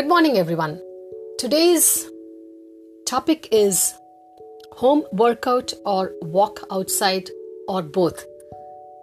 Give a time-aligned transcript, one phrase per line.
[0.00, 0.80] Good morning, everyone.
[1.36, 2.10] Today's
[3.04, 3.92] topic is
[4.72, 7.28] home workout or walk outside
[7.68, 8.24] or both.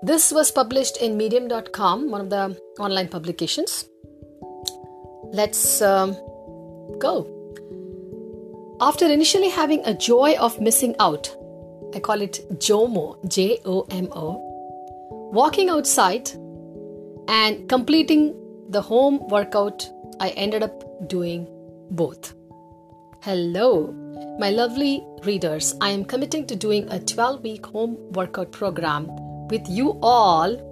[0.01, 3.85] This was published in medium.com, one of the online publications.
[5.25, 6.13] Let's um,
[6.97, 7.27] go.
[8.81, 11.29] After initially having a joy of missing out,
[11.93, 14.41] I call it JOMO, J O M O,
[15.31, 16.31] walking outside
[17.27, 18.35] and completing
[18.69, 19.87] the home workout,
[20.19, 21.47] I ended up doing
[21.91, 22.33] both.
[23.21, 23.91] Hello,
[24.39, 25.75] my lovely readers.
[25.81, 29.07] I am committing to doing a 12 week home workout program
[29.47, 30.63] with you all.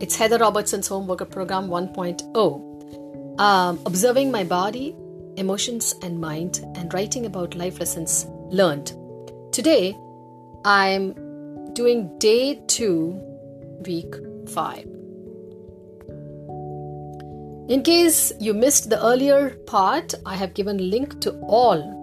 [0.00, 3.40] It's Heather Robertson's home workout program 1.0.
[3.40, 4.96] Um, observing my body,
[5.36, 8.92] emotions, and mind, and writing about life lessons learned.
[9.52, 9.96] Today,
[10.64, 11.14] I'm
[11.74, 13.20] doing day two,
[13.86, 14.14] week
[14.48, 14.95] five.
[17.68, 21.94] In case you missed the earlier part, I have given link to all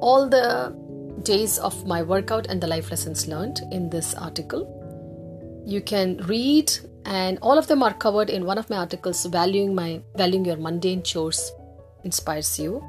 [0.00, 0.74] all the
[1.22, 4.64] days of my workout and the life lessons learned in this article.
[5.66, 6.72] You can read
[7.04, 10.56] and all of them are covered in one of my articles valuing my valuing your
[10.56, 11.52] mundane chores
[12.04, 12.84] inspires you.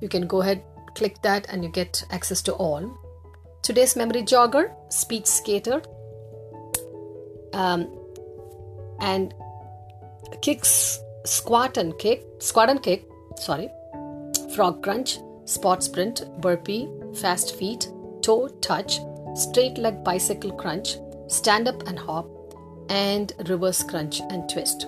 [0.00, 0.62] You can go ahead
[0.94, 2.82] click that and you get access to all.
[3.62, 5.80] Today's memory jogger, speed skater,
[7.52, 7.86] um,
[9.00, 9.32] and
[10.42, 13.04] kicks, squat and kick, squat and kick,
[13.36, 13.70] sorry,
[14.54, 17.88] frog crunch, spot sprint, burpee, fast feet,
[18.22, 19.00] toe touch,
[19.34, 20.96] straight leg bicycle crunch,
[21.28, 22.26] stand up and hop,
[22.88, 24.86] and reverse crunch and twist.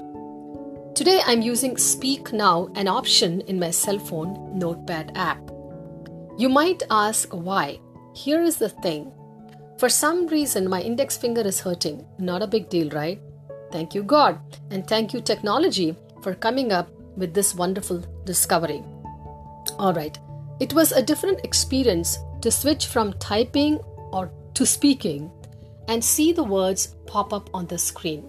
[0.94, 5.50] Today I'm using Speak Now, an option in my cell phone notepad app.
[6.36, 7.80] You might ask why.
[8.14, 9.12] Here is the thing.
[9.78, 12.04] For some reason, my index finger is hurting.
[12.18, 13.20] Not a big deal, right?
[13.70, 14.40] Thank you, God,
[14.70, 18.82] and thank you, technology, for coming up with this wonderful discovery.
[19.78, 20.18] All right,
[20.58, 23.78] it was a different experience to switch from typing
[24.12, 25.30] or to speaking
[25.88, 28.24] and see the words pop up on the screen.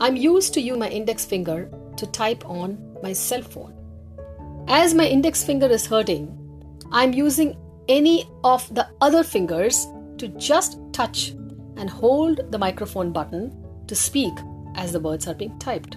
[0.00, 3.74] I'm used to use my index finger to type on my cell phone.
[4.68, 6.36] As my index finger is hurting,
[6.90, 7.56] I'm using
[7.88, 9.86] any of the other fingers
[10.18, 11.30] to just touch
[11.76, 13.54] and hold the microphone button
[13.86, 14.32] to speak
[14.76, 15.96] as the words are being typed.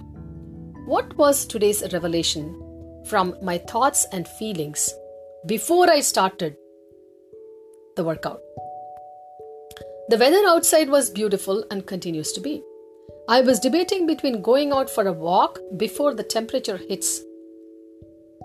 [0.86, 4.92] What was today's revelation from my thoughts and feelings
[5.46, 6.56] before I started
[7.96, 8.40] the workout?
[10.08, 12.62] The weather outside was beautiful and continues to be.
[13.28, 17.20] I was debating between going out for a walk before the temperature hits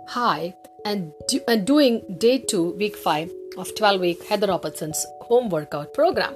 [0.08, 0.54] high
[0.86, 5.94] and, do, and doing day 2 week 5 of 12 week Heather Robertson's home workout
[5.94, 6.36] program.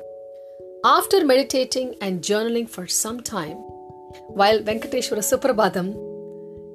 [0.84, 3.58] After meditating and journaling for some time,
[4.28, 5.96] while Venkateshwara Suprabhatam,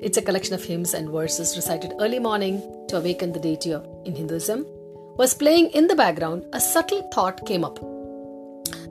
[0.01, 3.87] it's a collection of hymns and verses recited early morning to awaken the deity of,
[4.05, 4.67] in Hinduism,
[5.17, 7.79] was playing in the background, a subtle thought came up.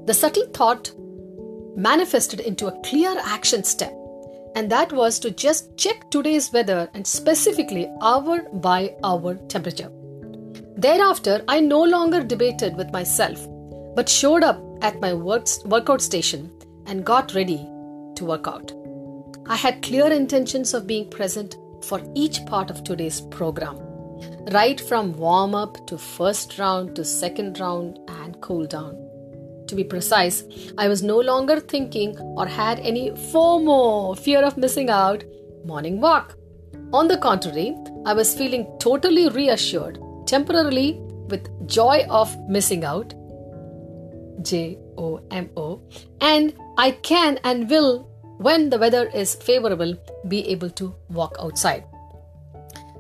[0.06, 0.92] The subtle thought
[1.76, 3.94] manifested into a clear action step,
[4.56, 9.92] and that was to just check today's weather and specifically hour by hour temperature.
[10.78, 13.48] Thereafter, I no longer debated with myself,
[13.96, 16.52] but showed up at my work, workout station
[16.88, 17.70] and got ready
[18.16, 18.72] to work out.
[19.46, 23.78] I had clear intentions of being present for each part of today's program,
[24.52, 28.96] right from warm up to first round to second round and cool down.
[29.68, 30.44] To be precise,
[30.78, 35.24] I was no longer thinking or had any FOMO, fear of missing out,
[35.66, 36.36] morning walk.
[36.94, 37.76] On the contrary,
[38.06, 41.00] I was feeling totally reassured, temporarily
[41.30, 43.14] with joy of missing out,
[44.42, 45.82] J O M O,
[46.22, 49.96] and I can and will, when the weather is favorable,
[50.28, 51.86] be able to walk outside.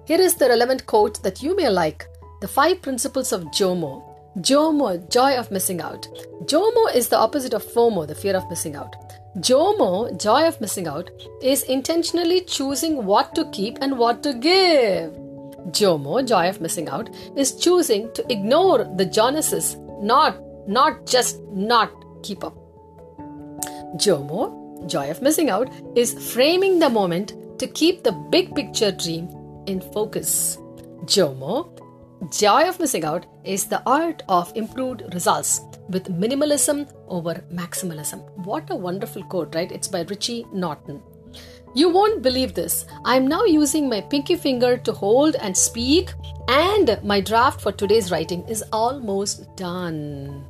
[0.06, 2.06] Here is the relevant quote that you may like
[2.42, 4.04] the five principles of JOMO.
[4.40, 6.08] JOMO, joy of missing out.
[6.46, 8.96] JOMO is the opposite of FOMO, the fear of missing out.
[9.38, 11.10] JOMO, joy of missing out,
[11.42, 15.14] is intentionally choosing what to keep and what to give.
[15.72, 20.36] JOMO, joy of missing out, is choosing to ignore the Joneses, not
[20.68, 21.92] not just not
[22.24, 22.56] keep up.
[23.98, 29.30] JOMO, joy of missing out, is framing the moment to keep the big picture dream
[29.68, 30.58] in focus.
[31.06, 31.70] JOMO,
[32.32, 38.24] joy of missing out, is the art of improved results with minimalism over maximalism.
[38.46, 39.72] What a wonderful quote, right?
[39.72, 41.02] It's by Richie Norton.
[41.76, 42.86] You won't believe this.
[43.04, 46.14] I am now using my pinky finger to hold and speak,
[46.48, 50.46] and my draft for today's writing is almost done.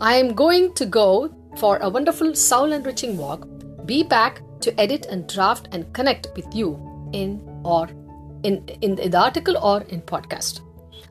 [0.00, 3.48] I am going to go for a wonderful soul enriching walk,
[3.84, 6.78] be back to edit and draft and connect with you
[7.12, 7.88] in or
[8.44, 10.60] in, in the article or in podcast.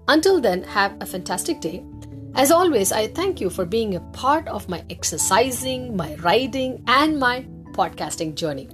[0.07, 1.83] Until then, have a fantastic day.
[2.35, 7.19] As always, I thank you for being a part of my exercising, my riding, and
[7.19, 8.69] my podcasting journey.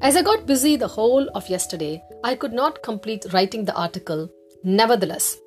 [0.00, 4.30] As I got busy the whole of yesterday, I could not complete writing the article.
[4.64, 5.38] Nevertheless,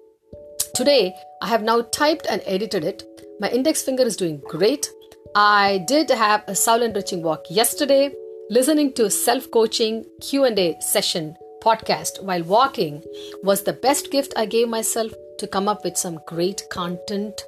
[0.76, 3.04] today I have now typed and edited it.
[3.40, 4.90] My index finger is doing great.
[5.36, 8.12] I did have a soul enriching walk yesterday.
[8.50, 13.04] Listening to self-coaching Q&A session podcast while walking
[13.44, 17.44] was the best gift I gave myself to come up with some great content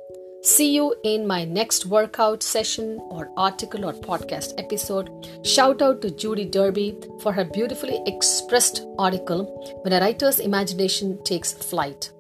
[0.45, 5.10] See you in my next workout session or article or podcast episode.
[5.44, 11.54] Shout out to Judy Derby for her beautifully expressed article When a Writer's Imagination Takes
[11.54, 12.12] Flight.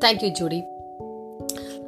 [0.00, 0.64] Thank you, Judy.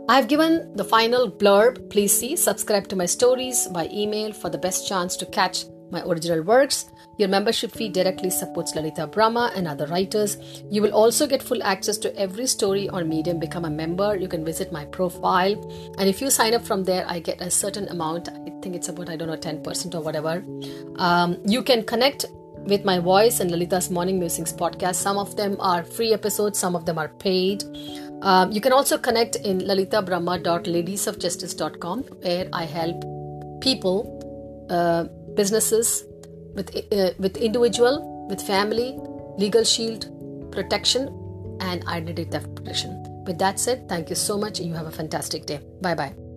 [0.09, 1.89] I have given the final blurb.
[1.91, 6.03] Please see, subscribe to my stories by email for the best chance to catch my
[6.03, 6.87] original works.
[7.19, 10.39] Your membership fee directly supports Lalita Brahma and other writers.
[10.71, 13.39] You will also get full access to every story on Medium.
[13.39, 14.17] Become a member.
[14.17, 15.53] You can visit my profile.
[15.99, 18.31] And if you sign up from there, I get a certain amount.
[18.31, 20.43] I think it's about, I don't know, 10% or whatever.
[20.97, 22.25] Um, you can connect
[22.65, 24.97] with my voice and Lalita's Morning Musings podcast.
[24.97, 27.65] Some of them are free episodes, some of them are paid.
[28.23, 33.05] Um, you can also connect in lalitabrahma.ladiesofjustice.com where I help
[33.61, 35.05] people, uh,
[35.35, 36.05] businesses,
[36.55, 38.99] with, uh, with individual, with family,
[39.39, 40.07] legal shield
[40.53, 41.09] protection,
[41.61, 43.03] and identity theft protection.
[43.27, 44.61] With that said, thank you so much.
[44.61, 45.61] You have a fantastic day.
[45.81, 46.30] Bye bye.